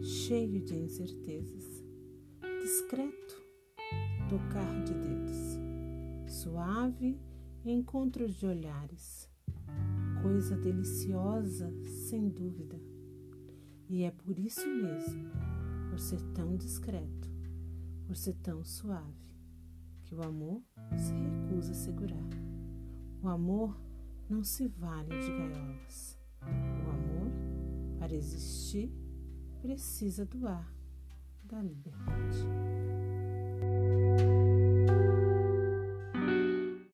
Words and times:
cheio 0.00 0.60
de 0.60 0.76
incertezas, 0.76 1.84
discreto 2.62 3.42
tocar 4.30 4.84
de 4.84 4.94
dedos, 4.94 5.58
suave 6.28 7.20
encontros 7.64 8.36
de 8.36 8.46
olhares, 8.46 9.28
coisa 10.22 10.56
deliciosa 10.56 11.68
sem 12.06 12.28
dúvida. 12.28 12.80
E 13.88 14.04
é 14.04 14.12
por 14.12 14.38
isso 14.38 14.68
mesmo, 14.68 15.32
por 15.90 15.98
ser 15.98 16.22
tão 16.32 16.56
discreto, 16.56 17.28
por 18.06 18.16
ser 18.16 18.34
tão 18.34 18.62
suave, 18.62 19.34
que 20.04 20.14
o 20.14 20.22
amor 20.22 20.62
se 20.96 21.12
recusa 21.12 21.72
a 21.72 21.74
segurar. 21.74 22.30
O 23.20 23.26
amor 23.26 23.76
não 24.30 24.44
se 24.44 24.68
vale 24.68 25.08
de 25.08 25.26
gaiolas. 25.26 26.23
Para 28.04 28.16
existir, 28.16 28.92
precisa 29.62 30.26
doar 30.26 30.70
da 31.42 31.62
liberdade. 31.62 32.73